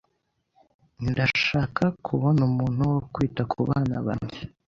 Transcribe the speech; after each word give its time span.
Ndashaka 1.11 1.83
kubona 2.05 2.41
umuntu 2.49 2.81
wo 2.91 2.99
kwita 3.13 3.41
ku 3.51 3.59
bana 3.67 3.97
banjye. 4.07 4.39